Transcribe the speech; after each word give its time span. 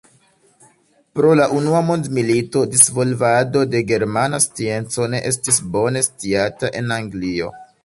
Pro 1.17 1.33
la 1.39 1.45
Unua 1.57 1.81
mondmilito, 1.89 2.63
disvolvado 2.71 3.63
de 3.75 3.83
germana 3.93 4.41
scienco 4.47 5.09
ne 5.15 5.23
estis 5.33 5.63
bone 5.77 6.05
sciata 6.11 6.75
en 6.83 6.93
Anglio. 7.01 7.55